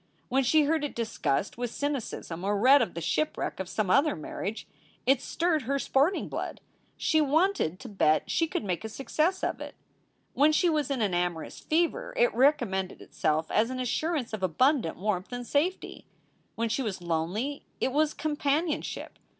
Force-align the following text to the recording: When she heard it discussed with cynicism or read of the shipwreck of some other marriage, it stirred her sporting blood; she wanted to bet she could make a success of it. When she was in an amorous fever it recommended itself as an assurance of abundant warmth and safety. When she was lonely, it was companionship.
When 0.29 0.43
she 0.43 0.63
heard 0.63 0.83
it 0.83 0.95
discussed 0.95 1.59
with 1.59 1.69
cynicism 1.69 2.43
or 2.43 2.57
read 2.59 2.81
of 2.81 2.95
the 2.95 3.01
shipwreck 3.01 3.59
of 3.59 3.69
some 3.69 3.91
other 3.91 4.15
marriage, 4.15 4.65
it 5.05 5.21
stirred 5.21 5.61
her 5.69 5.77
sporting 5.77 6.27
blood; 6.27 6.59
she 6.97 7.21
wanted 7.21 7.79
to 7.81 7.87
bet 7.87 8.23
she 8.27 8.47
could 8.47 8.63
make 8.63 8.83
a 8.83 8.89
success 8.89 9.43
of 9.43 9.61
it. 9.61 9.75
When 10.33 10.51
she 10.51 10.71
was 10.71 10.89
in 10.89 11.03
an 11.03 11.13
amorous 11.13 11.59
fever 11.59 12.15
it 12.17 12.33
recommended 12.33 12.99
itself 12.99 13.51
as 13.51 13.69
an 13.69 13.79
assurance 13.79 14.33
of 14.33 14.41
abundant 14.41 14.97
warmth 14.97 15.31
and 15.31 15.45
safety. 15.45 16.07
When 16.55 16.67
she 16.67 16.81
was 16.81 17.03
lonely, 17.03 17.67
it 17.79 17.91
was 17.91 18.15
companionship. 18.15 19.19